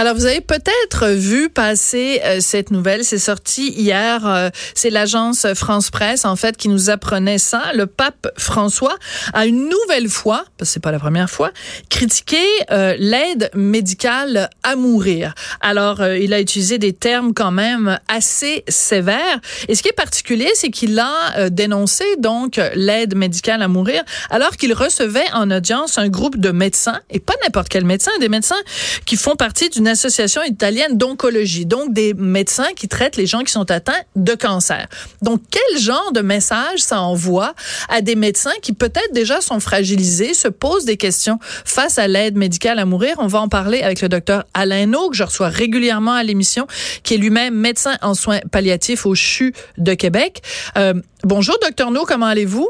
Alors, 0.00 0.14
vous 0.14 0.24
avez 0.24 0.40
peut-être 0.40 1.08
vu 1.08 1.50
passer 1.50 2.22
euh, 2.24 2.38
cette 2.40 2.70
nouvelle. 2.70 3.04
C'est 3.04 3.18
sorti 3.18 3.68
hier. 3.68 4.26
Euh, 4.26 4.48
c'est 4.74 4.88
l'agence 4.88 5.46
France 5.52 5.90
Presse, 5.90 6.24
en 6.24 6.36
fait, 6.36 6.56
qui 6.56 6.70
nous 6.70 6.88
apprenait 6.88 7.36
ça. 7.36 7.64
Le 7.74 7.84
pape 7.84 8.28
François 8.38 8.96
a 9.34 9.44
une 9.44 9.68
nouvelle 9.68 10.08
fois, 10.08 10.44
parce 10.56 10.70
que 10.70 10.72
c'est 10.72 10.80
pas 10.80 10.90
la 10.90 10.98
première 10.98 11.28
fois, 11.28 11.50
critiqué 11.90 12.38
euh, 12.70 12.96
l'aide 12.98 13.50
médicale 13.52 14.48
à 14.62 14.74
mourir. 14.74 15.34
Alors, 15.60 16.02
il 16.02 16.32
a 16.32 16.40
utilisé 16.40 16.78
des 16.78 16.94
termes 16.94 17.34
quand 17.34 17.50
même 17.50 17.98
assez 18.08 18.64
sévères. 18.68 19.40
Et 19.68 19.74
ce 19.74 19.82
qui 19.82 19.90
est 19.90 19.92
particulier, 19.92 20.48
c'est 20.54 20.70
qu'il 20.70 20.98
a 20.98 21.50
dénoncé 21.50 22.04
donc 22.18 22.58
l'aide 22.74 23.16
médicale 23.16 23.60
à 23.60 23.68
mourir 23.68 24.02
alors 24.30 24.56
qu'il 24.56 24.72
recevait 24.72 25.30
en 25.34 25.50
audience 25.50 25.98
un 25.98 26.08
groupe 26.08 26.38
de 26.38 26.52
médecins, 26.52 27.00
et 27.10 27.20
pas 27.20 27.34
n'importe 27.42 27.68
quel 27.68 27.84
médecin, 27.84 28.12
des 28.20 28.30
médecins 28.30 28.56
qui 29.04 29.16
font 29.16 29.36
partie 29.36 29.68
du 29.68 29.80
une 29.80 29.88
association 29.90 30.42
italienne 30.42 30.96
d'oncologie, 30.96 31.66
donc 31.66 31.92
des 31.92 32.14
médecins 32.14 32.72
qui 32.76 32.88
traitent 32.88 33.16
les 33.16 33.26
gens 33.26 33.40
qui 33.40 33.52
sont 33.52 33.70
atteints 33.70 34.00
de 34.16 34.34
cancer. 34.34 34.86
Donc, 35.22 35.42
quel 35.50 35.80
genre 35.80 36.12
de 36.12 36.20
message 36.20 36.78
ça 36.78 37.02
envoie 37.02 37.54
à 37.88 38.00
des 38.00 38.14
médecins 38.14 38.52
qui 38.62 38.72
peut-être 38.72 39.12
déjà 39.12 39.40
sont 39.40 39.60
fragilisés, 39.60 40.34
se 40.34 40.48
posent 40.48 40.84
des 40.84 40.96
questions 40.96 41.38
face 41.64 41.98
à 41.98 42.08
l'aide 42.08 42.36
médicale 42.36 42.78
à 42.78 42.84
mourir? 42.84 43.16
On 43.18 43.26
va 43.26 43.40
en 43.40 43.48
parler 43.48 43.82
avec 43.82 44.00
le 44.00 44.08
docteur 44.08 44.44
Alain 44.54 44.86
No, 44.86 45.10
que 45.10 45.16
je 45.16 45.24
reçois 45.24 45.48
régulièrement 45.48 46.12
à 46.12 46.22
l'émission, 46.22 46.66
qui 47.02 47.14
est 47.14 47.18
lui-même 47.18 47.54
médecin 47.54 47.96
en 48.02 48.14
soins 48.14 48.40
palliatifs 48.50 49.06
au 49.06 49.14
CHU 49.14 49.52
de 49.78 49.94
Québec. 49.94 50.42
Euh, 50.78 50.94
bonjour, 51.24 51.56
docteur 51.62 51.90
No, 51.90 52.04
comment 52.04 52.26
allez-vous? 52.26 52.68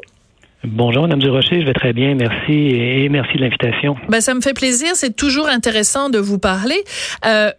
Bonjour, 0.63 1.05
Mme 1.05 1.21
Durocher, 1.21 1.63
je 1.63 1.67
vais 1.67 1.73
très 1.73 1.95
bien, 1.95 2.15
merci 2.15 2.53
et 2.53 3.09
merci 3.09 3.39
de 3.39 3.41
l'invitation. 3.41 3.97
Ben, 4.11 4.21
ça 4.21 4.35
me 4.35 4.43
fait 4.43 4.53
plaisir, 4.53 4.91
c'est 4.95 5.17
toujours 5.17 5.49
intéressant 5.49 6.11
de 6.11 6.19
vous 6.19 6.39
parler. 6.39 6.85
Euh, 7.25 7.51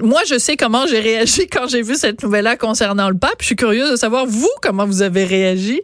moi, 0.00 0.22
je 0.28 0.36
sais 0.36 0.56
comment 0.56 0.88
j'ai 0.88 0.98
réagi 0.98 1.46
quand 1.52 1.68
j'ai 1.68 1.82
vu 1.82 1.94
cette 1.94 2.24
nouvelle-là 2.24 2.56
concernant 2.56 3.10
le 3.10 3.16
pape. 3.16 3.36
Je 3.40 3.46
suis 3.46 3.56
curieuse 3.56 3.92
de 3.92 3.96
savoir, 3.96 4.26
vous, 4.26 4.50
comment 4.60 4.86
vous 4.86 5.02
avez 5.02 5.24
réagi? 5.24 5.82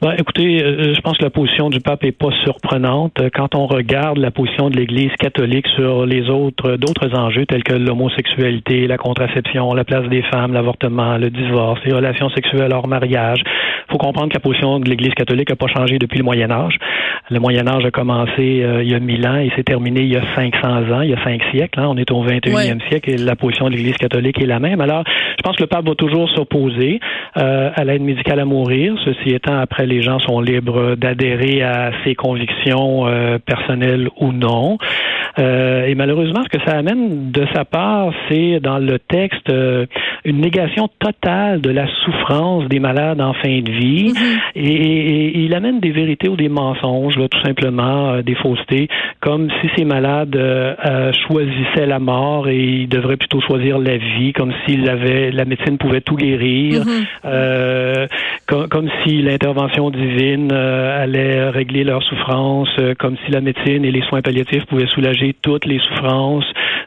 Ben, 0.00 0.14
écoutez, 0.16 0.62
euh, 0.62 0.94
je 0.94 1.00
pense 1.00 1.18
que 1.18 1.24
la 1.24 1.30
position 1.30 1.70
du 1.70 1.80
pape 1.80 2.04
est 2.04 2.12
pas 2.12 2.30
surprenante. 2.44 3.20
Quand 3.34 3.56
on 3.56 3.66
regarde 3.66 4.18
la 4.18 4.30
position 4.30 4.70
de 4.70 4.76
l'Église 4.76 5.10
catholique 5.18 5.66
sur 5.74 6.06
les 6.06 6.30
autres 6.30 6.76
d'autres 6.76 7.18
enjeux 7.18 7.46
tels 7.46 7.64
que 7.64 7.74
l'homosexualité, 7.74 8.86
la 8.86 8.96
contraception, 8.96 9.74
la 9.74 9.82
place 9.82 10.08
des 10.08 10.22
femmes, 10.22 10.52
l'avortement, 10.52 11.18
le 11.18 11.30
divorce, 11.30 11.80
les 11.84 11.92
relations 11.92 12.30
sexuelles 12.30 12.72
hors 12.72 12.86
mariage, 12.86 13.42
faut 13.90 13.98
comprendre 13.98 14.28
que 14.28 14.34
la 14.34 14.40
position 14.40 14.78
de 14.78 14.88
l'Église 14.88 15.14
catholique 15.14 15.50
n'a 15.50 15.56
pas 15.56 15.66
changé 15.66 15.98
depuis 15.98 16.18
le 16.18 16.24
Moyen 16.24 16.50
Âge. 16.52 16.76
Le 17.30 17.40
Moyen 17.40 17.66
Âge 17.66 17.84
a 17.84 17.90
commencé 17.90 18.62
euh, 18.62 18.82
il 18.82 18.90
y 18.90 18.94
a 18.94 19.00
1000 19.00 19.26
ans 19.26 19.36
et 19.36 19.50
s'est 19.56 19.64
terminé 19.64 20.02
il 20.02 20.12
y 20.12 20.16
a 20.16 20.22
500 20.36 20.92
ans, 20.92 21.00
il 21.00 21.10
y 21.10 21.14
a 21.14 21.24
cinq 21.24 21.42
siècles. 21.50 21.80
Hein. 21.80 21.86
On 21.88 21.96
est 21.96 22.10
au 22.12 22.24
21e 22.24 22.86
siècle 22.88 23.10
et 23.10 23.16
la 23.16 23.34
position 23.34 23.66
de 23.66 23.74
l'Église 23.74 23.96
catholique 23.96 24.40
est 24.40 24.46
la 24.46 24.60
même. 24.60 24.80
Alors, 24.80 25.02
je 25.06 25.42
pense 25.42 25.56
que 25.56 25.62
le 25.62 25.66
pape 25.66 25.86
va 25.86 25.94
toujours 25.94 26.30
s'opposer 26.30 27.00
euh, 27.36 27.70
à 27.74 27.84
l'aide 27.84 28.02
médicale 28.02 28.40
à 28.40 28.44
mourir. 28.44 28.94
Ceci 29.04 29.34
étant, 29.34 29.58
après, 29.58 29.86
les 29.88 30.02
gens 30.02 30.18
sont 30.20 30.40
libres 30.40 30.94
d'adhérer 30.94 31.62
à 31.62 31.92
ses 32.04 32.14
convictions 32.14 33.06
euh, 33.06 33.38
personnelles 33.38 34.08
ou 34.20 34.32
non. 34.32 34.78
Euh, 35.38 35.86
et 35.86 35.94
malheureusement, 35.94 36.42
ce 36.42 36.58
que 36.58 36.64
ça 36.64 36.76
amène 36.76 37.30
de 37.30 37.46
sa 37.54 37.64
part, 37.64 38.12
c'est 38.28 38.60
dans 38.60 38.78
le 38.78 38.98
texte 38.98 39.50
euh, 39.50 39.86
une 40.24 40.40
négation 40.40 40.88
totale 40.98 41.60
de 41.60 41.70
la 41.70 41.86
souffrance 42.04 42.68
des 42.68 42.80
malades 42.80 43.20
en 43.20 43.34
fin 43.34 43.60
de 43.60 43.70
vie. 43.70 44.12
Mm-hmm. 44.12 44.38
et, 44.56 45.38
il 45.38 45.54
amène 45.54 45.80
des 45.80 45.90
vérités 45.90 46.28
ou 46.28 46.36
des 46.36 46.48
mensonges, 46.48 47.16
là, 47.16 47.28
tout 47.28 47.40
simplement, 47.42 48.10
euh, 48.10 48.22
des 48.22 48.34
faussetés, 48.34 48.88
comme 49.20 49.48
si 49.60 49.70
ces 49.76 49.84
malades 49.84 50.38
choisissaient 51.26 51.86
la 51.86 51.98
mort 51.98 52.48
et 52.48 52.58
ils 52.58 52.88
devraient 52.88 53.16
plutôt 53.16 53.40
choisir 53.40 53.78
la 53.78 53.96
vie, 53.96 54.32
comme 54.32 54.52
avait 54.88 55.30
la 55.30 55.44
médecine 55.44 55.78
pouvait 55.78 56.00
tout 56.00 56.16
guérir, 56.16 56.82
mm-hmm. 56.82 58.08
comme, 58.46 58.68
comme, 58.68 58.88
si 59.02 59.22
l'intervention 59.22 59.77
divine 59.90 60.52
allait 60.52 61.48
régler 61.50 61.84
leur 61.84 62.02
souffrance, 62.02 62.68
comme 62.98 63.16
si 63.24 63.32
la 63.32 63.40
médecine 63.40 63.84
et 63.84 63.90
les 63.90 64.02
soins 64.02 64.22
palliatifs 64.22 64.64
pouvaient 64.66 64.86
soulager 64.86 65.34
toutes 65.42 65.66
les 65.66 65.78
souffrances, 65.78 66.44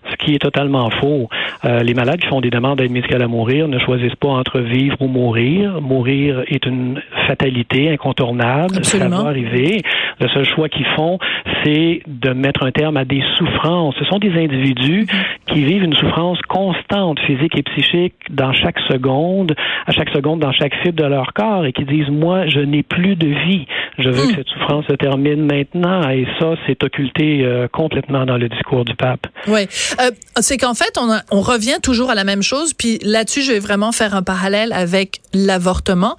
ce 0.09 0.16
qui 0.18 0.35
est 0.35 0.40
totalement 0.40 0.90
faux. 0.90 1.30
Euh, 1.66 1.84
les 1.84 1.94
malades 1.94 2.19
qui 2.19 2.28
font 2.28 2.41
des 2.41 2.50
demandes 2.50 2.80
d'aide 2.80 2.91
médicale 2.91 3.22
à 3.22 3.28
mourir 3.28 3.68
ne 3.68 3.80
choisissent 3.80 4.16
pas 4.16 4.30
entre 4.30 4.59
vivre 4.59 4.97
ou 5.00 5.07
mourir. 5.07 5.81
Mourir 5.81 6.44
est 6.47 6.66
une 6.66 7.01
fatalité 7.28 7.90
incontournable. 7.90 8.84
Ça 8.84 9.07
va 9.07 9.28
arriver. 9.28 9.81
Le 10.19 10.28
seul 10.30 10.46
choix 10.46 10.69
qu'ils 10.69 10.85
font, 10.96 11.19
c'est 11.63 12.01
de 12.07 12.31
mettre 12.31 12.63
un 12.63 12.72
terme 12.72 12.97
à 12.97 13.06
des 13.06 13.24
souffrances. 13.38 13.96
Ce 14.00 14.06
sont 14.06 14.19
des 14.19 14.31
individus 14.31 15.07
qui 15.47 15.63
vivent 15.63 15.84
une 15.84 15.96
souffrance 15.96 16.40
constante, 16.47 17.19
physique 17.22 17.57
et 17.57 17.63
psychique, 17.63 18.16
dans 18.30 18.53
chaque 18.53 18.80
seconde, 18.90 19.56
à 19.85 19.91
chaque 19.91 20.09
seconde, 20.09 20.40
dans 20.40 20.51
chaque 20.51 20.75
fibre 20.81 21.01
de 21.01 21.07
leur 21.07 21.34
corps, 21.34 21.66
et 21.66 21.74
qui 21.74 21.85
disent, 21.85 22.09
moi, 22.09 22.47
je 22.47 22.59
n'ai 22.59 22.81
plus 22.84 23.16
de 23.16 23.28
vie. 23.28 23.66
Je 23.97 24.09
veux 24.09 24.28
que 24.28 24.31
hmm. 24.31 24.36
cette 24.38 24.47
souffrance 24.47 24.86
se 24.90 24.94
termine 24.94 25.46
maintenant. 25.46 26.09
Et 26.09 26.25
ça, 26.40 26.53
c'est 26.66 26.84
occulté 26.84 27.44
euh, 27.44 27.68
complètement 27.68 28.25
dans 28.25 28.38
le 28.38 28.50
discours 28.50 28.86
du 28.86 28.96
pape. 28.96 29.28
Oui. 29.47 29.62
Euh, 30.00 30.12
c'est 30.40 30.58
qu'en 30.58 30.74
fait, 30.74 30.97
on, 30.97 31.09
on 31.31 31.42
revient 31.42 31.78
toujours 31.81 32.09
à 32.09 32.16
la 32.16 32.24
même 32.24 32.42
chose. 32.42 32.74
Puis 32.74 33.00
là-dessus, 33.03 33.42
je 33.42 33.52
vais 33.52 33.59
vraiment 33.59 33.92
faire 33.92 34.16
un 34.16 34.24
parallèle 34.24 34.74
avec 34.74 35.22
l'avortement, 35.34 36.16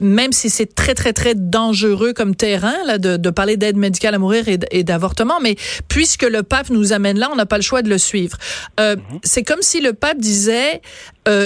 même 0.00 0.32
si 0.32 0.50
c'est 0.50 0.74
très, 0.74 0.94
très, 0.94 1.12
très 1.12 1.34
dangereux 1.34 2.12
comme 2.12 2.34
terrain 2.34 2.74
là, 2.86 2.98
de, 2.98 3.16
de 3.16 3.30
parler 3.30 3.56
d'aide 3.56 3.76
médicale 3.76 4.14
à 4.14 4.18
mourir 4.18 4.44
et, 4.48 4.84
d'avortement. 4.84 5.40
Mais 5.42 5.56
puisque 5.88 6.24
le 6.24 6.42
pape 6.42 6.70
nous 6.70 6.92
amène 6.92 7.18
là, 7.18 7.28
on 7.32 7.36
n'a 7.36 7.46
pas 7.46 7.56
le 7.56 7.62
choix 7.62 7.82
de 7.82 7.88
le 7.88 7.98
suivre. 7.98 8.36
Euh, 8.80 8.96
mhm. 8.96 9.20
C'est 9.22 9.42
comme 9.42 9.62
si 9.62 9.80
le 9.80 9.92
pape 9.92 10.18
disait, 10.18 10.80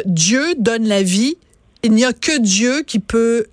Dieu 0.05 0.55
donne 0.59 0.87
la 0.87 1.03
vie. 1.03 1.37
Il 1.83 1.93
n'y 1.93 2.05
a 2.05 2.13
que 2.13 2.39
Dieu 2.39 2.83
qui 2.87 2.99
peut 2.99 3.47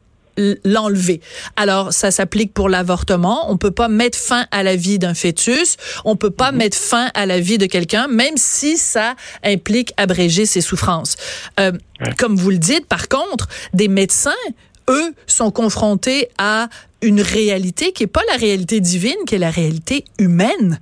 l'enlever. 0.64 1.22
Alors, 1.56 1.94
ça 1.94 2.12
s'applique 2.12 2.54
pour 2.54 2.70
l'avortement. 2.70 3.52
On 3.52 3.58
peut 3.58 3.72
pas 3.72 3.88
mettre 3.88 4.18
fin 4.18 4.46
à 4.52 4.64
la 4.64 4.76
vie 4.76 5.00
d'un 5.00 5.14
fœtus. 5.14 5.78
On 6.06 6.16
peut 6.16 6.32
pas 6.32 6.52
mhm. 6.52 6.58
mettre 6.58 6.78
fin 6.78 7.10
à 7.14 7.26
la 7.26 7.40
vie 7.40 7.58
de 7.58 7.66
quelqu'un, 7.66 8.08
même 8.08 8.38
si 8.38 8.78
ça 8.78 9.16
implique 9.44 9.94
abréger 9.98 10.46
ses 10.46 10.62
souffrances. 10.62 11.16
Euh, 11.60 11.72
Comme 12.18 12.36
vous 12.36 12.52
le 12.52 12.58
dites, 12.58 12.86
par 12.86 13.08
contre, 13.08 13.48
des 13.74 13.88
médecins, 13.88 14.32
eux, 14.90 15.14
sont 15.26 15.52
confrontés 15.52 16.30
à 16.38 16.70
une 17.02 17.22
réalité 17.22 17.92
qui 17.92 18.04
est 18.04 18.08
pas 18.08 18.22
la 18.32 18.38
réalité 18.38 18.80
divine, 18.80 19.18
qui 19.28 19.36
est 19.36 19.40
la 19.40 19.52
réalité 19.52 20.06
humaine. 20.18 20.80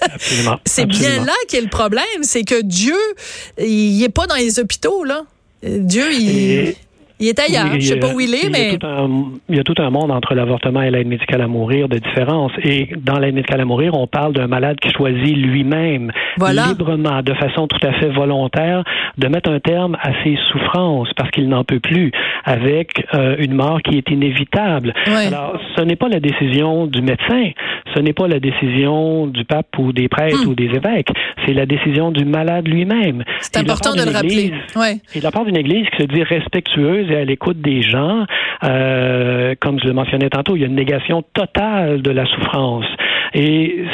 C'est 0.64 0.86
bien 0.86 1.24
là 1.24 1.34
qu'est 1.48 1.60
le 1.60 1.68
problème, 1.68 2.22
c'est 2.22 2.42
que 2.42 2.60
Dieu, 2.62 2.96
il 3.58 4.02
est 4.02 4.08
pas 4.08 4.26
dans 4.26 4.34
les 4.34 4.58
hôpitaux 4.58 5.04
là. 5.04 5.24
Dieu, 5.62 6.12
il 6.12 6.74
il 7.22 7.28
est 7.28 7.38
ailleurs. 7.38 7.74
Je 7.78 7.86
sais 7.86 7.96
pas 7.96 8.12
où 8.12 8.20
il 8.20 8.34
est, 8.34 8.50
mais. 8.50 8.78
il 9.48 9.56
y 9.56 9.60
a 9.60 9.62
tout 9.62 9.74
un 9.78 9.90
monde 9.90 10.10
entre 10.10 10.34
l'avortement 10.34 10.82
et 10.82 10.90
l'aide 10.90 11.06
médicale 11.06 11.40
à 11.40 11.46
mourir 11.46 11.88
de 11.88 11.98
différence. 11.98 12.52
Et 12.64 12.88
dans 12.96 13.18
l'aide 13.18 13.34
médicale 13.34 13.60
à 13.60 13.64
mourir, 13.64 13.94
on 13.94 14.08
parle 14.08 14.32
d'un 14.32 14.48
malade 14.48 14.76
qui 14.80 14.90
choisit 14.90 15.36
lui-même, 15.36 16.10
librement, 16.38 17.22
de 17.22 17.34
façon 17.34 17.68
tout 17.68 17.86
à 17.86 17.92
fait 17.92 18.08
volontaire, 18.08 18.82
de 19.18 19.28
mettre 19.28 19.50
un 19.50 19.60
terme 19.60 19.96
à 20.02 20.10
ses 20.24 20.36
souffrances 20.50 21.08
parce 21.16 21.30
qu'il 21.30 21.48
n'en 21.48 21.62
peut 21.62 21.80
plus, 21.80 22.10
avec 22.44 23.06
euh, 23.14 23.36
une 23.38 23.54
mort 23.54 23.80
qui 23.82 23.98
est 23.98 24.10
inévitable. 24.10 24.92
Alors, 25.06 25.60
ce 25.76 25.82
n'est 25.82 25.96
pas 25.96 26.08
la 26.08 26.18
décision 26.18 26.86
du 26.86 27.02
médecin, 27.02 27.50
ce 27.94 28.00
n'est 28.00 28.12
pas 28.12 28.26
la 28.26 28.40
décision 28.40 29.26
du 29.26 29.44
pape 29.44 29.78
ou 29.78 29.92
des 29.92 30.08
prêtres 30.08 30.44
hmm. 30.44 30.48
ou 30.48 30.54
des 30.54 30.64
évêques, 30.64 31.10
c'est 31.46 31.54
la 31.54 31.66
décision 31.66 32.10
du 32.10 32.24
malade 32.24 32.66
lui-même. 32.66 33.22
C'est 33.40 33.58
important 33.58 33.94
de 33.94 34.02
le 34.02 34.10
rappeler. 34.10 34.52
Ouais. 34.74 34.96
Et 35.14 35.20
la 35.20 35.30
part 35.30 35.44
d'une 35.44 35.56
église 35.56 35.86
qui 35.90 36.02
se 36.02 36.08
dit 36.08 36.22
respectueuse 36.22 37.11
à 37.16 37.24
l'écoute 37.24 37.60
des 37.60 37.82
gens. 37.82 38.24
Euh, 38.64 39.54
comme 39.60 39.80
je 39.80 39.86
le 39.86 39.92
mentionnais 39.92 40.30
tantôt, 40.30 40.56
il 40.56 40.60
y 40.60 40.64
a 40.64 40.68
une 40.68 40.74
négation 40.74 41.22
totale 41.34 42.02
de 42.02 42.10
la 42.10 42.26
souffrance. 42.26 42.86
Et 43.34 43.84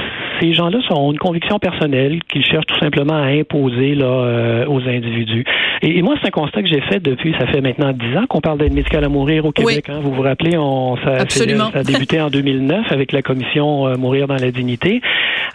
ces 0.41 0.53
gens-là 0.53 0.79
ont 0.91 1.12
une 1.12 1.19
conviction 1.19 1.59
personnelle 1.59 2.21
qu'ils 2.25 2.45
cherchent 2.45 2.67
tout 2.67 2.78
simplement 2.78 3.15
à 3.15 3.27
imposer 3.27 3.95
là, 3.95 4.07
euh, 4.07 4.66
aux 4.66 4.81
individus. 4.81 5.45
Et, 5.83 6.03
moi, 6.03 6.16
c'est 6.21 6.28
un 6.28 6.31
constat 6.31 6.63
que 6.63 6.69
j'ai 6.69 6.81
fait 6.83 7.01
depuis, 7.01 7.34
ça 7.39 7.47
fait 7.47 7.60
maintenant 7.60 7.92
dix 7.92 8.16
ans 8.16 8.27
qu'on 8.28 8.41
parle 8.41 8.59
d'aide 8.59 8.72
médicale 8.72 9.04
à 9.04 9.09
mourir 9.09 9.45
au 9.45 9.53
Québec. 9.53 9.87
Hein. 9.89 10.01
Vous 10.03 10.13
vous 10.13 10.22
rappelez, 10.22 10.57
on, 10.57 10.97
ça, 10.97 11.28
ça, 11.28 11.45
a 11.75 11.83
débuté 11.83 12.21
en 12.21 12.31
2009 12.31 12.91
avec 12.91 13.13
la 13.13 13.22
commission 13.22 13.87
euh, 13.87 13.97
Mourir 13.97 14.27
dans 14.27 14.37
la 14.37 14.51
dignité. 14.51 15.01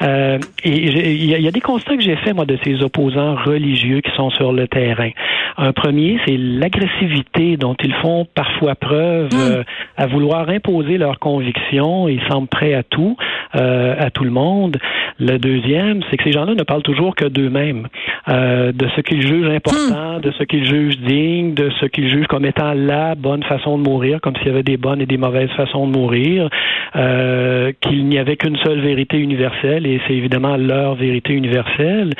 Euh, 0.01 0.37
et 0.63 0.71
il 0.71 1.41
y, 1.41 1.47
a 1.47 1.51
des 1.51 1.61
constats 1.61 1.95
que 1.95 2.01
j'ai 2.01 2.15
faits, 2.17 2.35
moi, 2.35 2.45
de 2.45 2.57
ces 2.63 2.83
opposants 2.83 3.35
religieux 3.35 4.01
qui 4.01 4.11
sont 4.15 4.29
sur 4.31 4.51
le 4.51 4.67
terrain. 4.67 5.09
Un 5.57 5.71
premier, 5.73 6.19
c'est 6.25 6.37
l'agressivité 6.37 7.57
dont 7.57 7.75
ils 7.83 7.93
font 7.95 8.25
parfois 8.33 8.75
preuve 8.75 9.27
hmm. 9.27 9.37
euh, 9.39 9.63
à 9.97 10.07
vouloir 10.07 10.49
imposer 10.49 10.97
leurs 10.97 11.19
convictions. 11.19 12.07
Ils 12.07 12.21
semblent 12.29 12.47
prêts 12.47 12.73
à 12.73 12.83
tout, 12.83 13.17
euh, 13.55 13.95
à 13.97 14.09
tout 14.09 14.23
le 14.23 14.31
monde. 14.31 14.77
Le 15.19 15.37
deuxième, 15.37 16.01
c'est 16.09 16.17
que 16.17 16.23
ces 16.23 16.31
gens-là 16.31 16.55
ne 16.55 16.63
parlent 16.63 16.83
toujours 16.83 17.15
que 17.15 17.25
d'eux-mêmes. 17.25 17.87
euh, 18.29 18.71
de 18.71 18.87
ce 18.95 19.01
qu'il 19.01 19.21
juge 19.21 19.47
important, 19.49 20.19
de 20.19 20.31
ce 20.31 20.43
qu'il 20.43 20.65
juge 20.65 20.97
digne, 20.99 21.53
de 21.53 21.69
ce 21.81 21.85
qu'il 21.87 22.09
juge 22.09 22.25
comme 22.27 22.45
étant 22.45 22.73
la 22.73 23.15
bonne 23.15 23.43
façon 23.43 23.77
de 23.77 23.83
mourir, 23.83 24.21
comme 24.21 24.35
s'il 24.37 24.47
y 24.47 24.49
avait 24.49 24.63
des 24.63 24.77
bonnes 24.77 25.01
et 25.01 25.05
des 25.05 25.17
mauvaises 25.17 25.51
façons 25.51 25.87
de 25.87 25.91
mourir, 25.91 26.49
euh, 26.95 27.71
qu'il 27.81 28.05
n'y 28.05 28.17
avait 28.17 28.37
qu'une 28.37 28.57
seule 28.57 28.79
vérité 28.79 29.17
universelle, 29.17 29.85
et 29.85 29.99
c'est 30.07 30.13
évidemment 30.13 30.55
leur 30.55 30.95
vérité 30.95 31.33
universelle. 31.33 32.11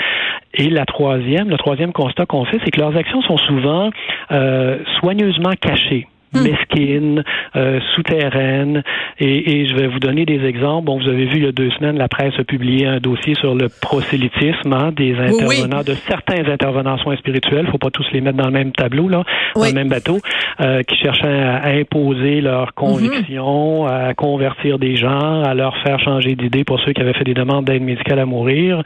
Et 0.56 0.70
la 0.70 0.86
troisième, 0.86 1.50
le 1.50 1.58
troisième 1.58 1.94
constat 1.94 2.28
qu'on 2.28 2.46
fait, 2.46 2.60
c'est 2.64 2.70
que 2.70 2.80
leurs 2.80 2.96
actions 2.96 3.23
sont 3.28 3.38
souvent 3.38 3.90
euh, 4.32 4.80
soigneusement 5.00 5.54
cachées. 5.60 6.08
Hmm. 6.34 6.44
mesquine, 6.44 7.24
euh, 7.56 7.80
souterraine. 7.94 8.84
Et, 9.20 9.62
et, 9.62 9.68
je 9.68 9.76
vais 9.76 9.88
vous 9.88 10.00
donner 10.00 10.26
des 10.26 10.44
exemples. 10.46 10.86
Bon, 10.86 11.00
vous 11.00 11.08
avez 11.08 11.26
vu 11.26 11.38
il 11.38 11.44
y 11.44 11.48
a 11.48 11.52
deux 11.52 11.70
semaines, 11.72 11.98
la 11.98 12.08
presse 12.08 12.34
a 12.40 12.44
publié 12.44 12.88
un 12.88 12.98
dossier 12.98 13.36
sur 13.36 13.56
le 13.56 13.68
prosélytisme 13.70 14.74
hein, 14.74 14.92
des 14.96 15.16
intervenants, 15.16 15.84
de 15.84 15.94
certains 15.94 16.50
intervenants 16.50 16.98
soins 16.98 17.16
spirituels. 17.18 17.68
Faut 17.68 17.78
pas 17.78 17.92
tous 17.92 18.06
les 18.14 18.22
mettre 18.22 18.38
dans 18.38 18.48
le 18.48 18.52
même 18.52 18.72
tableau, 18.72 19.08
là, 19.08 19.24
dans 19.56 19.66
le 19.66 19.74
même 19.74 19.90
bateau, 19.90 20.20
euh, 20.62 20.82
qui 20.84 20.96
cherchaient 20.98 21.28
à, 21.28 21.68
imposer 21.68 22.42
leurs 22.42 22.74
convictions, 22.74 23.86
mm-hmm. 23.86 24.10
à 24.10 24.14
convertir 24.14 24.80
des 24.80 24.96
gens, 24.96 25.44
à 25.44 25.54
leur 25.54 25.78
faire 25.84 26.00
changer 26.00 26.36
d'idée 26.36 26.64
pour 26.64 26.80
ceux 26.82 26.94
qui 26.94 27.02
avaient 27.02 27.14
fait 27.14 27.24
des 27.24 27.34
demandes 27.34 27.66
d'aide 27.66 27.84
médicale 27.84 28.20
à 28.20 28.26
mourir. 28.26 28.82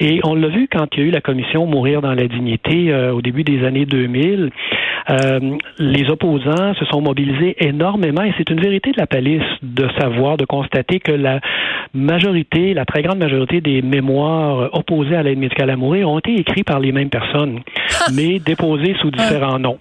Et 0.00 0.20
on 0.24 0.34
l'a 0.34 0.48
vu 0.48 0.66
quand 0.70 0.86
il 0.96 1.00
y 1.00 1.02
a 1.02 1.06
eu 1.08 1.10
la 1.10 1.20
commission 1.20 1.66
Mourir 1.66 2.00
dans 2.00 2.14
la 2.14 2.26
dignité 2.26 2.90
euh, 2.90 3.12
au 3.12 3.20
début 3.20 3.44
des 3.44 3.64
années 3.64 3.84
2000. 3.84 4.50
Euh, 5.10 5.56
les 5.78 6.08
opposants 6.10 6.74
se 6.80 6.86
sont 6.86 7.00
mobilisés 7.00 7.54
énormément 7.58 8.22
et 8.22 8.32
c'est 8.38 8.50
une 8.50 8.60
vérité 8.60 8.92
de 8.92 8.98
la 8.98 9.06
police 9.06 9.42
de 9.62 9.86
savoir, 9.98 10.36
de 10.36 10.44
constater 10.44 10.98
que 10.98 11.12
la 11.12 11.40
majorité, 11.94 12.74
la 12.74 12.84
très 12.84 13.02
grande 13.02 13.18
majorité 13.18 13.60
des 13.60 13.82
mémoires 13.82 14.70
opposées 14.72 15.16
à 15.16 15.22
l'aide 15.22 15.38
médicale 15.38 15.70
à 15.70 15.76
mourir 15.76 16.08
ont 16.08 16.18
été 16.18 16.34
écrits 16.38 16.64
par 16.64 16.80
les 16.80 16.92
mêmes 16.92 17.10
personnes, 17.10 17.60
mais 18.12 18.38
déposés 18.38 18.96
sous 19.00 19.10
différents 19.10 19.58
noms. 19.58 19.78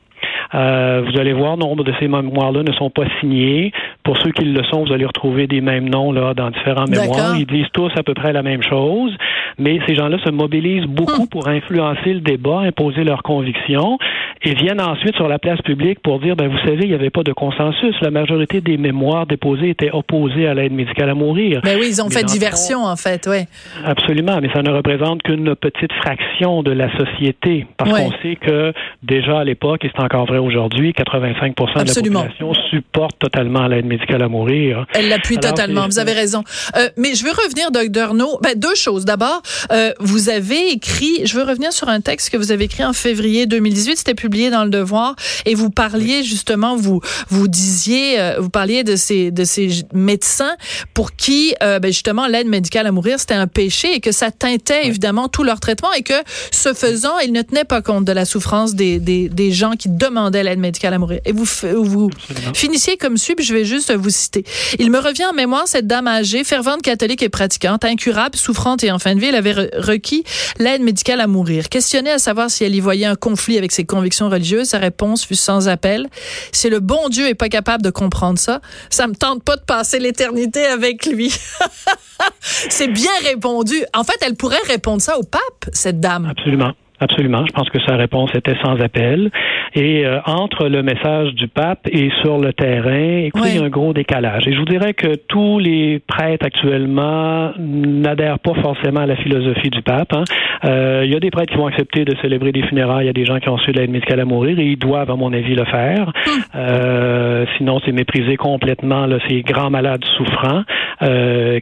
Euh, 0.53 1.03
vous 1.05 1.19
allez 1.19 1.33
voir, 1.33 1.57
nombre 1.57 1.83
de 1.83 1.93
ces 1.99 2.07
mémoires-là 2.07 2.63
ne 2.63 2.71
sont 2.73 2.89
pas 2.89 3.05
signés. 3.19 3.71
Pour 4.03 4.17
ceux 4.17 4.31
qui 4.31 4.45
le 4.45 4.63
sont, 4.63 4.85
vous 4.85 4.93
allez 4.93 5.05
retrouver 5.05 5.47
des 5.47 5.61
mêmes 5.61 5.89
noms 5.89 6.11
là 6.11 6.33
dans 6.33 6.49
différents 6.49 6.87
mémoires. 6.87 7.35
Ils 7.37 7.45
disent 7.45 7.69
tous 7.73 7.91
à 7.95 8.03
peu 8.03 8.13
près 8.13 8.33
la 8.33 8.41
même 8.41 8.63
chose, 8.63 9.15
mais 9.57 9.79
ces 9.87 9.95
gens-là 9.95 10.17
se 10.23 10.31
mobilisent 10.31 10.87
beaucoup 10.87 11.23
hmm. 11.23 11.29
pour 11.29 11.47
influencer 11.47 12.13
le 12.13 12.21
débat, 12.21 12.59
imposer 12.61 13.03
leurs 13.03 13.23
convictions 13.23 13.97
et 14.41 14.53
viennent 14.53 14.81
ensuite 14.81 15.15
sur 15.15 15.27
la 15.27 15.37
place 15.37 15.61
publique 15.61 15.99
pour 15.99 16.19
dire, 16.19 16.35
ben 16.35 16.47
vous 16.47 16.57
savez, 16.59 16.83
il 16.83 16.89
n'y 16.89 16.95
avait 16.95 17.09
pas 17.09 17.23
de 17.23 17.33
consensus. 17.33 17.93
La 18.01 18.09
majorité 18.09 18.61
des 18.61 18.77
mémoires 18.77 19.25
déposées 19.25 19.69
étaient 19.69 19.91
opposées 19.91 20.47
à 20.47 20.53
l'aide 20.53 20.71
médicale 20.71 21.09
à 21.09 21.13
mourir. 21.13 21.61
Ben 21.63 21.77
oui, 21.79 21.87
ils 21.89 22.01
ont 22.01 22.09
fait 22.09 22.23
diversion 22.23 22.85
en 22.85 22.95
fait, 22.95 23.27
oui. 23.29 23.45
Absolument, 23.85 24.39
mais 24.41 24.49
ça 24.53 24.61
ne 24.61 24.71
représente 24.71 25.23
qu'une 25.23 25.55
petite 25.55 25.91
fraction 25.93 26.63
de 26.63 26.71
la 26.71 26.89
société, 26.97 27.67
parce 27.77 27.91
qu'on 27.91 28.11
sait 28.23 28.37
que 28.37 28.73
déjà 29.03 29.39
à 29.39 29.43
l'époque, 29.43 29.83
et 29.83 29.91
c'est 29.93 30.03
encore 30.03 30.25
vrai 30.25 30.38
aujourd'hui, 30.41 30.91
85% 30.91 31.83
de 31.83 31.87
la 31.87 31.93
population 31.93 32.53
supporte 32.69 33.19
totalement 33.19 33.67
l'aide 33.67 33.85
médicale 33.85 34.23
à 34.23 34.27
mourir. 34.27 34.85
Elle 34.93 35.09
l'appuie 35.09 35.37
totalement, 35.37 35.87
vous 35.87 35.99
avez 35.99 36.13
raison. 36.13 36.43
Euh, 36.75 36.89
mais 36.97 37.15
je 37.15 37.23
veux 37.23 37.31
revenir, 37.31 37.71
Dr. 37.71 38.13
No, 38.13 38.39
ben, 38.41 38.57
deux 38.57 38.75
choses. 38.75 39.05
D'abord, 39.05 39.41
euh, 39.71 39.91
vous 39.99 40.29
avez 40.29 40.71
écrit, 40.71 41.25
je 41.25 41.37
veux 41.37 41.43
revenir 41.43 41.73
sur 41.73 41.89
un 41.89 42.01
texte 42.01 42.29
que 42.29 42.37
vous 42.37 42.51
avez 42.51 42.65
écrit 42.65 42.83
en 42.83 42.93
février 42.93 43.45
2018, 43.45 43.97
c'était 43.97 44.15
publié 44.15 44.49
dans 44.49 44.63
Le 44.63 44.69
Devoir, 44.69 45.15
et 45.45 45.55
vous 45.55 45.69
parliez 45.69 46.23
justement, 46.23 46.75
vous 46.75 47.01
vous 47.29 47.47
disiez, 47.47 48.19
euh, 48.19 48.35
vous 48.39 48.49
parliez 48.49 48.83
de 48.83 48.95
ces, 48.95 49.31
de 49.31 49.43
ces 49.43 49.69
médecins 49.93 50.55
pour 50.93 51.15
qui, 51.15 51.53
ben, 51.59 51.87
justement, 51.87 52.27
l'aide 52.27 52.47
médicale 52.47 52.87
à 52.87 52.91
mourir, 52.91 53.19
c'était 53.19 53.33
un 53.33 53.47
péché 53.47 53.95
et 53.95 53.99
que 53.99 54.11
ça 54.11 54.31
teintait 54.31 54.87
évidemment 54.87 55.27
tout 55.27 55.43
leur 55.43 55.59
traitement 55.59 55.91
et 55.93 56.03
que, 56.03 56.13
ce 56.51 56.73
faisant, 56.73 57.17
ils 57.19 57.31
ne 57.31 57.41
tenaient 57.41 57.63
pas 57.63 57.81
compte 57.81 58.05
de 58.05 58.11
la 58.11 58.25
souffrance 58.25 58.75
des, 58.75 58.99
des, 58.99 59.29
des 59.29 59.51
gens 59.51 59.71
qui 59.71 59.89
demandaient 59.89 60.28
l'aide 60.37 60.59
médicale 60.59 60.93
à 60.93 60.99
mourir. 60.99 61.19
Et 61.25 61.31
vous, 61.31 61.45
vous 61.63 62.09
finissiez 62.53 62.97
comme 62.97 63.17
suit, 63.17 63.35
puis 63.35 63.45
je 63.45 63.53
vais 63.53 63.65
juste 63.65 63.93
vous 63.93 64.09
citer. 64.09 64.43
Il 64.77 64.91
me 64.91 64.99
revient 64.99 65.25
en 65.25 65.33
mémoire 65.33 65.67
cette 65.67 65.87
dame 65.87 66.07
âgée, 66.07 66.43
fervente 66.43 66.81
catholique 66.81 67.23
et 67.23 67.29
pratiquante, 67.29 67.85
incurable, 67.85 68.35
souffrante 68.35 68.83
et 68.83 68.91
en 68.91 68.99
fin 68.99 69.15
de 69.15 69.19
vie, 69.19 69.27
elle 69.27 69.35
avait 69.35 69.53
requis 69.53 70.23
l'aide 70.59 70.81
médicale 70.81 71.21
à 71.21 71.27
mourir. 71.27 71.69
Questionnée 71.69 72.11
à 72.11 72.19
savoir 72.19 72.49
si 72.49 72.63
elle 72.63 72.75
y 72.75 72.79
voyait 72.79 73.05
un 73.05 73.15
conflit 73.15 73.57
avec 73.57 73.71
ses 73.71 73.85
convictions 73.85 74.29
religieuses, 74.29 74.69
sa 74.69 74.77
réponse 74.77 75.25
fut 75.25 75.35
sans 75.35 75.67
appel. 75.67 76.07
Si 76.51 76.69
le 76.69 76.79
bon 76.79 77.09
Dieu 77.09 77.27
est 77.27 77.35
pas 77.35 77.49
capable 77.49 77.83
de 77.83 77.89
comprendre 77.89 78.37
ça, 78.37 78.61
ça 78.89 79.07
me 79.07 79.15
tente 79.15 79.43
pas 79.43 79.55
de 79.55 79.61
passer 79.61 79.99
l'éternité 79.99 80.65
avec 80.65 81.05
lui. 81.05 81.33
C'est 82.69 82.87
bien 82.87 83.11
répondu. 83.23 83.75
En 83.93 84.03
fait, 84.03 84.17
elle 84.21 84.35
pourrait 84.35 84.57
répondre 84.67 85.01
ça 85.01 85.17
au 85.17 85.23
pape, 85.23 85.69
cette 85.73 85.99
dame. 85.99 86.25
Absolument. 86.25 86.73
Absolument. 87.01 87.45
Je 87.45 87.53
pense 87.53 87.69
que 87.69 87.79
sa 87.87 87.95
réponse 87.95 88.29
était 88.35 88.55
sans 88.63 88.79
appel. 88.81 89.31
Et 89.73 90.05
euh, 90.05 90.19
entre 90.25 90.67
le 90.67 90.83
message 90.83 91.33
du 91.33 91.47
pape 91.47 91.87
et 91.91 92.09
sur 92.21 92.37
le 92.39 92.51
terrain, 92.53 93.23
écoutez, 93.23 93.49
il 93.49 93.59
y 93.59 93.59
a 93.59 93.65
un 93.65 93.69
gros 93.69 93.93
décalage. 93.93 94.47
Et 94.47 94.53
je 94.53 94.59
vous 94.59 94.65
dirais 94.65 94.93
que 94.93 95.15
tous 95.15 95.59
les 95.59 95.99
prêtres 95.99 96.45
actuellement 96.45 97.51
n'adhèrent 97.57 98.39
pas 98.39 98.53
forcément 98.61 99.01
à 99.01 99.05
la 99.05 99.15
philosophie 99.15 99.69
du 99.69 99.81
pape. 99.81 100.13
Hein. 100.13 100.23
Euh, 100.65 101.03
il 101.05 101.13
y 101.13 101.15
a 101.15 101.19
des 101.19 101.31
prêtres 101.31 101.53
qui 101.53 101.57
vont 101.57 101.67
accepter 101.67 102.03
de 102.03 102.15
célébrer 102.21 102.51
des 102.51 102.63
funérailles. 102.63 103.05
Il 103.05 103.07
y 103.07 103.11
a 103.11 103.13
des 103.13 103.25
gens 103.25 103.39
qui 103.39 103.47
ont 103.49 103.55
reçu 103.55 103.71
de 103.71 103.79
l'aide 103.79 103.91
médicale 103.91 104.19
à 104.19 104.25
mourir 104.25 104.59
et 104.59 104.65
ils 104.65 104.79
doivent, 104.79 105.11
à 105.11 105.15
mon 105.15 105.31
avis, 105.31 105.55
le 105.55 105.65
faire. 105.65 106.07
Hum. 106.07 106.41
Euh, 106.55 107.45
sinon, 107.57 107.79
c'est 107.85 107.91
mépriser 107.91 108.35
complètement 108.35 109.05
là, 109.05 109.17
ces 109.29 109.41
grands 109.41 109.69
malades 109.69 110.03
souffrants 110.17 110.63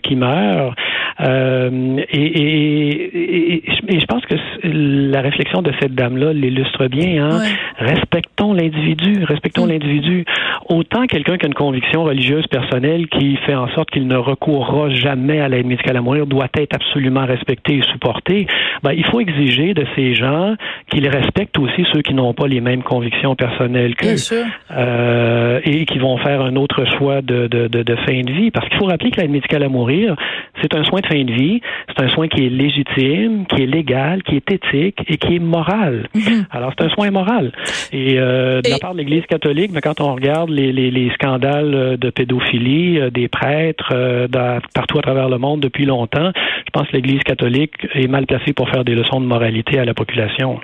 qui 0.01 0.15
meurent. 0.15 0.73
Euh, 1.19 1.97
et, 2.09 2.25
et, 2.25 3.55
et, 3.55 3.63
et, 3.87 3.99
je 3.99 4.05
pense 4.05 4.23
que 4.25 4.35
la 4.63 5.21
réflexion 5.29 5.61
de 5.61 5.71
cette 5.79 5.93
dame-là 5.93 6.33
l'illustre 6.33 6.87
bien. 6.87 7.29
Hein? 7.29 7.41
Respectons 7.77 8.53
l'individu, 8.53 9.23
respectons 9.23 9.65
mm. 9.65 9.69
l'individu. 9.69 10.25
Autant 10.69 11.05
quelqu'un 11.05 11.37
qui 11.37 11.45
a 11.45 11.47
une 11.47 11.53
conviction 11.53 12.03
religieuse 12.03 12.47
personnelle 12.47 13.07
qui 13.07 13.37
fait 13.45 13.55
en 13.55 13.67
sorte 13.69 13.91
qu'il 13.91 14.07
ne 14.07 14.17
recourra 14.17 14.89
jamais 14.89 15.39
à 15.39 15.49
l'aide 15.49 15.65
médicale 15.65 15.97
à 15.97 16.01
mourir 16.01 16.25
doit 16.25 16.49
être 16.57 16.75
absolument 16.75 17.25
respecté 17.25 17.77
et 17.77 17.81
supporté. 17.91 18.47
Ben, 18.83 18.93
il 18.93 19.05
faut 19.05 19.19
exiger 19.19 19.73
de 19.73 19.85
ces 19.95 20.13
gens 20.13 20.55
qu'ils 20.89 21.07
respectent 21.07 21.57
aussi 21.59 21.85
ceux 21.93 22.01
qui 22.01 22.13
n'ont 22.13 22.33
pas 22.33 22.47
les 22.47 22.61
mêmes 22.61 22.83
convictions 22.83 23.35
personnelles 23.35 23.95
qu'eux 23.95 24.15
euh, 24.71 25.59
et 25.63 25.85
qui 25.85 25.99
vont 25.99 26.17
faire 26.17 26.41
un 26.41 26.55
autre 26.55 26.85
choix 26.97 27.21
de, 27.21 27.47
de, 27.47 27.67
de, 27.67 27.83
de 27.83 27.95
fin 27.95 28.21
de 28.21 28.31
vie. 28.31 28.51
Parce 28.51 28.67
qu'il 28.69 28.77
faut 28.77 28.85
rappeler 28.85 29.11
que 29.11 29.21
l'aide 29.21 29.31
médicale 29.31 29.63
à 29.63 29.69
mourir, 29.69 30.15
c'est 30.61 30.75
un 30.75 30.83
soin 30.83 31.01
de 31.01 31.07
fin 31.07 31.23
de 31.23 31.31
vie. 31.31 31.61
C'est 31.89 32.03
un 32.03 32.09
soin 32.09 32.27
qui 32.27 32.45
est 32.45 32.49
légitime, 32.49 33.45
qui 33.47 33.63
est 33.63 33.65
légal, 33.65 34.23
qui 34.23 34.35
est 34.35 34.51
éthique 34.51 34.99
et 35.07 35.16
qui 35.17 35.35
est 35.35 35.39
moral. 35.39 36.07
Mhm. 36.13 36.45
Alors, 36.51 36.73
c'est 36.77 36.85
un 36.85 36.89
soin 36.89 37.11
moral. 37.11 37.51
Et 37.91 38.19
euh, 38.19 38.61
de 38.61 38.69
la 38.69 38.79
part 38.79 38.93
de 38.93 38.99
l'Église 38.99 39.25
catholique, 39.25 39.71
mais 39.73 39.81
quand 39.81 39.99
on 40.01 40.13
regarde 40.13 40.49
les, 40.49 40.71
les, 40.71 40.91
les 40.91 41.11
scandales 41.11 41.73
euh, 41.73 41.97
de 41.97 42.09
pédophilie 42.09 42.99
euh, 42.99 43.09
des 43.09 43.27
prêtres 43.27 43.91
euh, 43.93 44.27
partout 44.73 44.99
à 44.99 45.01
travers 45.01 45.29
le 45.29 45.37
monde 45.37 45.59
depuis 45.61 45.85
longtemps, 45.85 46.31
je 46.65 46.71
pense 46.71 46.87
que 46.87 46.93
l'Église 46.93 47.21
catholique 47.23 47.73
est 47.93 48.07
mal 48.07 48.25
placée 48.25 48.53
pour 48.53 48.69
faire 48.69 48.83
des 48.83 48.95
leçons 48.95 49.21
de 49.21 49.25
moralité 49.25 49.79
à 49.79 49.85
la 49.85 49.93
population. 49.93 50.59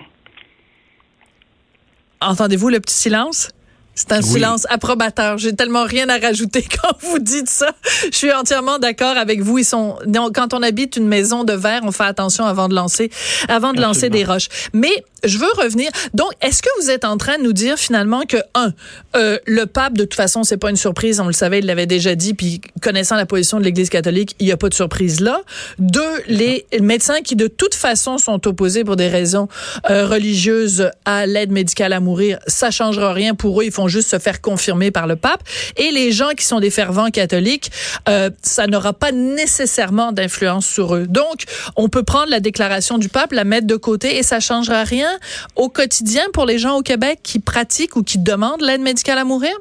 Entendez-vous 2.22 2.70
le 2.70 2.80
petit 2.80 2.96
silence? 2.96 3.54
C'est 3.96 4.12
un 4.12 4.22
silence 4.22 4.66
approbateur. 4.70 5.38
J'ai 5.38 5.56
tellement 5.56 5.84
rien 5.84 6.10
à 6.10 6.18
rajouter 6.18 6.66
quand 6.82 6.94
vous 7.02 7.20
dites 7.20 7.50
ça. 7.50 7.72
Je 8.12 8.18
suis 8.18 8.32
entièrement 8.32 8.80
d'accord 8.80 9.18
avec 9.18 9.42
vous. 9.42 9.60
Ils 9.60 9.66
sont 9.66 9.98
quand 10.34 10.54
on 10.54 10.64
habite 10.64 10.96
une 10.98 11.08
maison 11.08 11.44
de 11.44 11.54
verre, 11.54 11.82
on 11.84 11.92
fait 11.92 12.04
attention 12.04 12.46
avant 12.46 12.68
de 12.70 12.76
lancer 12.76 13.12
avant 13.48 13.74
de 13.74 13.82
lancer 13.82 14.10
des 14.10 14.24
roches. 14.24 14.48
Mais 14.74 15.04
je 15.24 15.38
veux 15.38 15.52
revenir. 15.58 15.90
Donc, 16.14 16.32
est-ce 16.42 16.62
que 16.62 16.70
vous 16.82 16.90
êtes 16.90 17.06
en 17.06 17.18
train 17.18 17.38
de 17.38 17.44
nous 17.44 17.54
dire 17.54 17.78
finalement 17.78 18.24
que 18.28 18.38
un, 18.56 18.74
euh, 19.16 19.38
le 19.46 19.66
pape 19.66 19.94
de 19.94 20.04
toute 20.04 20.16
façon, 20.16 20.44
c'est 20.44 20.58
pas 20.58 20.70
une 20.70 20.76
surprise, 20.76 21.20
on 21.20 21.28
le 21.28 21.34
savait, 21.34 21.60
il 21.60 21.66
l'avait 21.66 21.86
déjà 21.86 22.16
dit, 22.16 22.34
puis 22.34 22.62
connaissant 22.82 23.16
la 23.16 23.26
position 23.26 23.60
de 23.60 23.64
l'Église 23.64 23.90
catholique, 23.90 24.36
il 24.40 24.48
y 24.48 24.52
a 24.52 24.58
pas 24.58 24.70
de 24.70 24.74
surprise 24.74 25.20
là. 25.20 25.42
Deux, 25.80 26.02
les 26.28 26.66
médecins 26.82 27.22
qui 27.22 27.36
de 27.36 27.48
toute 27.48 27.76
façon 27.76 28.18
sont 28.18 28.46
opposés 28.48 28.84
pour 28.84 28.96
des 28.96 29.08
raisons 29.08 29.48
euh, 29.90 30.08
religieuses 30.08 30.90
à 31.06 31.26
l'aide 31.26 31.52
médicale 31.52 31.94
à 31.94 32.00
mourir, 32.00 32.40
ça 32.48 32.72
changera 32.72 33.14
rien 33.14 33.36
pour 33.36 33.62
eux. 33.62 33.66
Ils 33.66 33.72
font 33.72 33.88
juste 33.88 34.10
se 34.10 34.20
faire 34.20 34.42
confirmer 34.42 34.92
par 34.92 35.08
le 35.08 35.16
pape. 35.16 35.44
Et 35.78 35.92
les 35.92 36.12
gens 36.12 36.32
qui 36.38 36.46
sont 36.46 36.60
des 36.60 36.70
fervents 36.70 37.10
catholiques, 37.10 37.72
euh, 38.10 38.30
ça 38.42 38.68
n'aura 38.68 38.94
pas 38.94 39.12
nécessairement 39.12 40.12
d'influence 40.12 40.66
sur 40.66 40.96
eux. 40.96 41.08
Donc, 41.08 41.44
on 41.76 41.90
peut 41.90 42.04
prendre 42.04 42.30
la 42.30 42.40
déclaration 42.40 42.98
du 42.98 43.10
pape, 43.10 43.32
la 43.32 43.44
mettre 43.44 43.68
de 43.68 43.76
côté 43.76 44.18
et 44.18 44.24
ça 44.24 44.40
changera 44.40 44.84
rien 44.84 45.13
au 45.56 45.70
quotidien 45.70 46.24
pour 46.34 46.46
les 46.46 46.60
gens 46.60 46.78
au 46.78 46.82
Québec 46.82 47.20
qui 47.24 47.40
pratiquent 47.40 47.96
ou 47.96 48.04
qui 48.04 48.18
demandent 48.18 48.62
l'aide 48.62 48.82
médicale 48.82 49.18
à 49.18 49.24
mourir? 49.24 49.54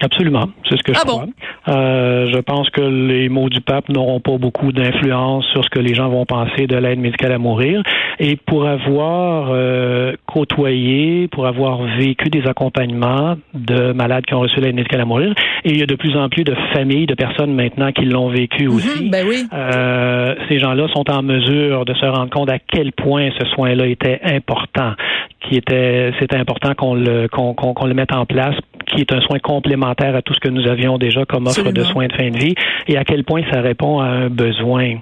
Absolument. 0.00 0.48
C'est 0.68 0.76
ce 0.76 0.82
que 0.82 0.94
je 0.94 0.98
ah 1.02 1.06
crois. 1.06 1.26
Euh, 1.68 2.26
je 2.32 2.38
pense 2.38 2.68
que 2.70 2.80
les 2.80 3.28
mots 3.28 3.48
du 3.48 3.60
pape 3.60 3.88
n'auront 3.88 4.20
pas 4.20 4.36
beaucoup 4.38 4.72
d'influence 4.72 5.44
sur 5.52 5.64
ce 5.64 5.70
que 5.70 5.78
les 5.78 5.94
gens 5.94 6.08
vont 6.08 6.26
penser 6.26 6.66
de 6.66 6.76
l'aide 6.76 6.98
médicale 6.98 7.32
à 7.32 7.38
mourir. 7.38 7.82
Et 8.18 8.36
pour 8.36 8.66
avoir 8.66 9.48
euh, 9.50 10.14
côtoyé, 10.26 11.28
pour 11.28 11.46
avoir 11.46 11.82
vécu 11.98 12.28
des 12.28 12.46
accompagnements 12.46 13.36
de 13.54 13.92
malades 13.92 14.24
qui 14.26 14.34
ont 14.34 14.40
reçu 14.40 14.60
l'aide 14.60 14.74
médicale 14.74 15.00
à 15.00 15.04
mourir, 15.04 15.34
et 15.64 15.70
il 15.70 15.78
y 15.78 15.82
a 15.82 15.86
de 15.86 15.94
plus 15.94 16.16
en 16.16 16.28
plus 16.28 16.44
de 16.44 16.54
familles, 16.72 17.06
de 17.06 17.14
personnes 17.14 17.54
maintenant 17.54 17.92
qui 17.92 18.04
l'ont 18.04 18.28
vécu 18.28 18.66
mhm, 18.66 18.74
aussi. 18.74 19.10
ben 19.10 19.26
oui. 19.26 19.44
euh, 19.52 20.34
ces 20.48 20.58
gens-là 20.58 20.88
sont 20.92 21.10
en 21.10 21.22
mesure 21.22 21.84
de 21.84 21.94
se 21.94 22.06
rendre 22.06 22.30
compte 22.30 22.50
à 22.50 22.58
quel 22.58 22.92
point 22.92 23.30
ce 23.38 23.46
soin-là 23.48 23.86
était 23.86 24.20
important, 24.24 24.92
qui 25.40 25.56
était, 25.56 26.12
c'était 26.18 26.36
important 26.36 26.74
qu'on 26.74 26.94
le, 26.94 27.28
qu'on, 27.28 27.54
qu'on 27.54 27.86
le 27.86 27.94
mette 27.94 28.12
en 28.12 28.26
place 28.26 28.54
qui 28.94 29.00
est 29.00 29.12
un 29.12 29.20
soin 29.20 29.38
complémentaire 29.38 30.14
à 30.14 30.22
tout 30.22 30.34
ce 30.34 30.40
que 30.40 30.48
nous 30.48 30.66
avions 30.66 30.98
déjà 30.98 31.24
comme 31.24 31.46
offre 31.46 31.70
de 31.70 31.82
soins 31.82 32.06
de 32.06 32.12
fin 32.12 32.30
de 32.30 32.38
vie 32.38 32.54
et 32.86 32.96
à 32.96 33.04
quel 33.04 33.24
point 33.24 33.42
ça 33.50 33.60
répond 33.60 33.98
à 33.98 34.06
un 34.06 34.28
besoin. 34.28 34.96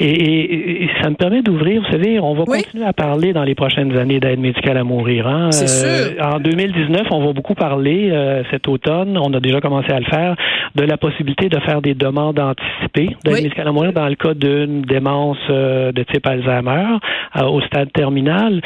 Et, 0.00 0.88
ça 1.02 1.10
me 1.10 1.16
permet 1.16 1.42
d'ouvrir, 1.42 1.82
vous 1.82 1.90
savez, 1.90 2.20
on 2.20 2.34
va 2.34 2.44
continuer 2.44 2.84
à 2.84 2.92
parler 2.92 3.32
dans 3.32 3.42
les 3.42 3.54
prochaines 3.54 3.96
années 3.96 4.20
d'aide 4.20 4.38
médicale 4.38 4.76
à 4.76 4.84
mourir. 4.84 5.26
Hein? 5.26 5.50
Euh, 5.60 6.14
en 6.22 6.38
2019, 6.38 7.08
on 7.10 7.26
va 7.26 7.32
beaucoup 7.32 7.54
parler 7.54 8.10
euh, 8.10 8.42
cet 8.50 8.68
automne, 8.68 9.18
on 9.18 9.32
a 9.34 9.40
déjà 9.40 9.60
commencé 9.60 9.90
à 9.90 9.98
le 9.98 10.06
faire, 10.06 10.36
de 10.76 10.84
la 10.84 10.96
possibilité 10.96 11.48
de 11.48 11.58
faire 11.60 11.82
des 11.82 11.94
demandes 11.94 12.38
anticipées 12.38 13.16
d'aide 13.24 13.42
médicale 13.42 13.68
à 13.68 13.72
mourir 13.72 13.92
dans 13.92 14.08
le 14.08 14.14
cas 14.14 14.34
d'une 14.34 14.82
démence 14.82 15.38
euh, 15.50 15.90
de 15.90 16.02
type 16.04 16.26
Alzheimer 16.26 16.98
au 17.40 17.60
stade 17.62 17.92
terminal. 17.92 18.60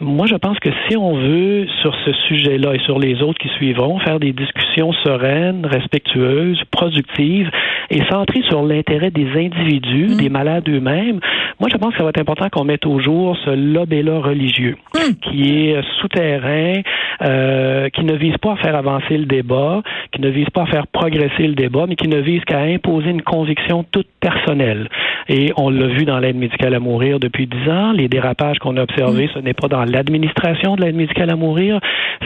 moi, 0.00 0.26
je 0.26 0.34
pense 0.36 0.58
que 0.60 0.70
si 0.88 0.96
on 0.96 1.14
veut, 1.14 1.66
sur 1.80 1.94
ce 2.04 2.12
sujet-là 2.28 2.74
et 2.74 2.78
sur 2.80 2.98
les 2.98 3.22
autres 3.22 3.38
qui 3.38 3.48
suivront, 3.56 3.98
faire 4.00 4.20
des 4.20 4.32
discussions 4.32 4.92
sereines, 5.04 5.66
respectueuses, 5.66 6.62
productives 6.70 7.50
et 7.90 8.02
centrées 8.10 8.42
sur 8.48 8.62
l'intérêt 8.62 9.10
des 9.10 9.28
individus, 9.36 10.14
mm. 10.14 10.16
des 10.16 10.25
malades 10.28 10.68
eux-mêmes, 10.68 11.20
moi, 11.58 11.70
je 11.72 11.76
pense 11.78 11.92
que 11.92 11.98
ça 11.98 12.04
va 12.04 12.10
être 12.10 12.20
important 12.20 12.48
qu'on 12.50 12.64
mette 12.64 12.84
au 12.84 13.00
jour 13.00 13.36
ce 13.44 13.50
lobby-là 13.50 14.18
religieux, 14.20 14.76
mm. 14.94 15.14
qui 15.22 15.70
est 15.70 15.82
souterrain, 16.00 16.82
euh, 17.22 17.88
qui 17.88 18.04
ne 18.04 18.14
vise 18.14 18.36
pas 18.38 18.52
à 18.52 18.56
faire 18.56 18.76
avancer 18.76 19.16
le 19.16 19.24
débat, 19.24 19.82
qui 20.12 20.20
ne 20.20 20.28
vise 20.28 20.50
pas 20.50 20.62
à 20.62 20.66
faire 20.66 20.86
progresser 20.86 21.46
le 21.46 21.54
débat, 21.54 21.86
mais 21.88 21.96
qui 21.96 22.08
ne 22.08 22.18
vise 22.18 22.44
qu'à 22.44 22.60
imposer 22.60 23.10
une 23.10 23.22
conviction 23.22 23.84
toute 23.90 24.08
personnelle. 24.20 24.88
Et 25.28 25.52
on 25.56 25.70
l'a 25.70 25.86
vu 25.86 26.04
dans 26.04 26.18
l'aide 26.18 26.36
médicale 26.36 26.74
à 26.74 26.80
mourir 26.80 27.18
depuis 27.18 27.46
dix 27.46 27.70
ans. 27.70 27.92
Les 27.92 28.08
dérapages 28.08 28.58
qu'on 28.58 28.76
a 28.76 28.82
observés, 28.82 29.26
mm. 29.26 29.30
ce 29.34 29.38
n'est 29.40 29.54
pas 29.54 29.68
dans 29.68 29.84
l'administration 29.84 30.76
de 30.76 30.82
l'aide 30.82 30.94
médicale 30.94 31.30
à 31.30 31.36
mourir, 31.36 31.80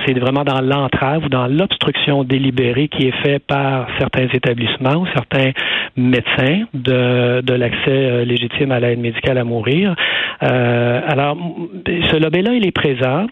c'est 0.07 0.19
vraiment 0.19 0.45
dans 0.45 0.61
l'entrave 0.61 1.25
ou 1.25 1.29
dans 1.29 1.47
l'obstruction 1.47 2.25
délibérée 2.25 2.89
qui 2.89 3.07
est 3.07 3.23
faite 3.23 3.45
par 3.47 3.87
certains 3.99 4.29
établissements 4.33 4.97
ou 4.97 5.07
certains 5.15 5.53
médecins 5.97 6.65
de, 6.75 7.41
de 7.41 7.55
l'accès 7.55 7.79
euh, 7.89 8.25
légitime 8.25 8.73
à 8.73 8.81
l'aide 8.81 8.99
médicale 8.99 9.39
à 9.39 9.45
mourir. 9.45 9.95
Euh, 10.43 11.01
alors, 11.07 11.37
ce 11.87 12.17
lobby-là, 12.17 12.53
il 12.55 12.67
est 12.67 12.73
présent. 12.73 13.27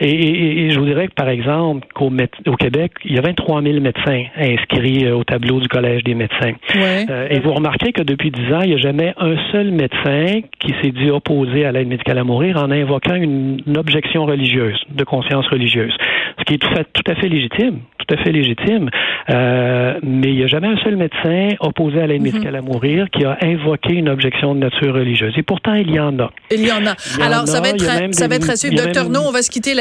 Et, 0.00 0.70
je 0.70 0.78
vous 0.78 0.86
dirais 0.86 1.08
que, 1.08 1.14
par 1.14 1.28
exemple, 1.28 1.86
qu'au 1.94 2.10
au 2.46 2.56
Québec, 2.56 2.92
il 3.04 3.14
y 3.14 3.18
a 3.18 3.22
23 3.22 3.62
000 3.62 3.80
médecins 3.80 4.24
inscrits 4.36 5.04
euh, 5.04 5.16
au 5.16 5.24
tableau 5.24 5.60
du 5.60 5.68
Collège 5.68 6.04
des 6.04 6.14
médecins. 6.14 6.52
Euh, 6.76 7.28
et 7.30 7.38
vous 7.40 7.52
remarquez 7.52 7.92
que 7.92 8.02
depuis 8.02 8.30
10 8.30 8.54
ans, 8.54 8.60
il 8.62 8.70
n'y 8.70 8.74
a 8.76 8.78
jamais 8.78 9.12
un 9.18 9.36
seul 9.52 9.70
médecin 9.70 10.40
qui 10.58 10.74
s'est 10.82 10.92
dit 10.92 11.10
opposé 11.10 11.66
à 11.66 11.72
l'aide 11.72 11.88
médicale 11.88 12.18
à 12.18 12.24
mourir 12.24 12.56
en 12.56 12.70
invoquant 12.70 13.14
une, 13.14 13.60
objection 13.76 14.26
religieuse, 14.26 14.78
de 14.90 15.04
conscience 15.04 15.46
religieuse. 15.48 15.92
Ce 16.38 16.44
qui 16.44 16.54
est 16.54 16.58
tout, 16.58 16.68
à 17.10 17.14
fait 17.14 17.28
légitime, 17.28 17.80
tout 17.98 18.14
à 18.14 18.16
fait 18.22 18.32
légitime. 18.32 18.90
Euh, 19.28 19.94
mais 20.02 20.28
il 20.28 20.36
n'y 20.36 20.42
a 20.42 20.46
jamais 20.46 20.68
un 20.68 20.76
seul 20.78 20.96
médecin 20.96 21.48
opposé 21.60 22.00
à 22.00 22.06
l'aide 22.06 22.22
mhm. 22.22 22.32
médicale 22.32 22.56
à 22.56 22.62
mourir 22.62 23.06
qui 23.10 23.24
a 23.24 23.38
invoqué 23.42 23.94
une 23.94 24.08
objection 24.08 24.54
de 24.54 24.60
nature 24.60 24.94
religieuse. 24.94 25.34
Et 25.36 25.42
pourtant, 25.42 25.74
il 25.74 25.90
y 25.90 26.00
en 26.00 26.18
a. 26.18 26.30
Il 26.50 26.66
y 26.66 26.72
en 26.72 26.84
a. 26.86 26.94
Alors, 27.24 27.46
ça, 27.46 27.60
va 27.60 27.70
être, 27.70 28.14
ça 28.14 28.28
va 28.28 28.36
être 28.36 28.50
assez. 28.50 28.70
Docteur 28.70 29.08
No, 29.08 29.20
on 29.26 29.32
va 29.32 29.42
se 29.42 29.50
quitter 29.50 29.74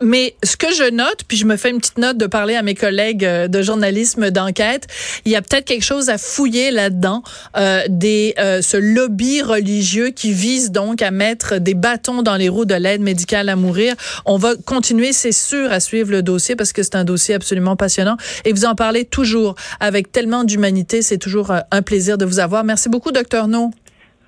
Mais 0.00 0.34
ce 0.42 0.56
que 0.56 0.72
je 0.72 0.90
note, 0.90 1.24
puis 1.26 1.36
je 1.36 1.44
me 1.44 1.56
fais 1.56 1.70
une 1.70 1.78
petite 1.78 1.98
note 1.98 2.16
de 2.18 2.26
parler 2.26 2.54
à 2.54 2.62
mes 2.62 2.74
collègues 2.74 3.24
euh, 3.24 3.48
de 3.48 3.62
journalisme 3.62 4.30
d'enquête, 4.30 4.86
il 5.24 5.32
y 5.32 5.36
a 5.36 5.42
peut-être 5.42 5.64
quelque 5.64 5.84
chose 5.84 6.08
à 6.08 6.18
fouiller 6.18 6.70
là-dedans, 6.70 7.22
euh, 7.56 7.82
des 7.88 8.34
euh, 8.38 8.62
ce 8.62 8.76
lobby 8.76 9.42
religieux 9.42 10.10
qui 10.10 10.32
vise 10.32 10.70
donc 10.70 11.02
à 11.02 11.10
mettre 11.10 11.58
des 11.58 11.74
bâtons 11.74 12.22
dans 12.22 12.36
les 12.36 12.48
roues 12.48 12.64
de 12.64 12.74
l'aide 12.74 13.00
médicale 13.00 13.48
à 13.48 13.56
mourir. 13.56 13.94
On 14.24 14.36
va 14.36 14.54
continuer, 14.56 15.12
c'est 15.12 15.32
sûr, 15.32 15.72
à 15.72 15.80
suivre 15.80 16.10
le 16.10 16.22
dossier 16.22 16.56
parce 16.56 16.72
que 16.72 16.82
c'est 16.82 16.96
un 16.96 17.04
dossier 17.04 17.34
absolument 17.34 17.76
passionnant 17.76 18.16
et 18.44 18.52
vous 18.52 18.64
en 18.64 18.74
parlez 18.74 19.04
toujours 19.04 19.54
avec 19.80 20.12
tellement 20.12 20.44
d'humanité. 20.44 21.02
C'est 21.02 21.18
toujours 21.18 21.52
un 21.70 21.82
plaisir 21.82 22.18
de 22.18 22.24
vous 22.24 22.38
avoir. 22.38 22.64
Merci 22.64 22.88
beaucoup, 22.88 23.12
docteur 23.12 23.48
No. 23.48 23.70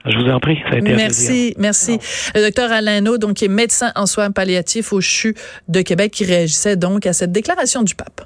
Je 0.06 0.16
vous 0.18 0.30
en 0.30 0.40
prie, 0.40 0.58
ça 0.64 0.76
a 0.76 0.78
été 0.78 0.94
Merci, 0.94 1.54
merci. 1.58 1.98
Le 2.34 2.40
docteur 2.40 2.72
Alain 2.72 3.02
No, 3.02 3.18
donc, 3.18 3.34
qui 3.34 3.44
est 3.44 3.48
médecin 3.48 3.92
en 3.96 4.06
soins 4.06 4.30
palliatifs 4.30 4.92
au 4.92 5.00
CHU 5.00 5.34
de 5.68 5.82
Québec, 5.82 6.12
qui 6.12 6.24
réagissait 6.24 6.76
donc 6.76 7.06
à 7.06 7.12
cette 7.12 7.32
déclaration 7.32 7.82
du 7.82 7.94
pape. 7.94 8.22